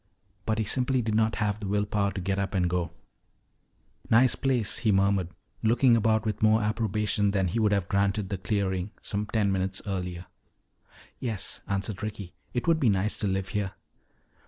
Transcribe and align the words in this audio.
But 0.47 0.57
he 0.57 0.63
simply 0.65 1.03
did 1.03 1.13
not 1.13 1.35
have 1.35 1.59
the 1.59 1.67
will 1.67 1.85
power 1.85 2.11
to 2.13 2.19
get 2.19 2.39
up 2.39 2.55
and 2.55 2.67
go. 2.67 2.89
"Nice 4.09 4.33
place," 4.33 4.79
he 4.79 4.91
murmured, 4.91 5.29
looking 5.61 5.95
about 5.95 6.25
with 6.25 6.41
more 6.41 6.63
approbation 6.63 7.29
than 7.29 7.49
he 7.49 7.59
would 7.59 7.71
have 7.71 7.87
granted 7.87 8.29
the 8.29 8.39
clearing 8.39 8.89
some 9.03 9.27
ten 9.27 9.51
minutes 9.51 9.79
earlier. 9.85 10.25
"Yes," 11.19 11.61
answered 11.67 12.01
Ricky. 12.01 12.33
"It 12.51 12.67
would 12.67 12.79
be 12.79 12.89
nice 12.89 13.15
to 13.17 13.27
live 13.27 13.49
here." 13.49 13.73